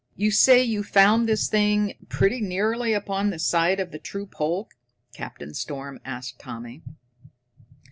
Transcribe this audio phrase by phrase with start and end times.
[0.15, 4.67] "You say you found this thing pretty nearly upon the site of the true pole?"
[5.13, 6.81] Captain Storm asked Tommy.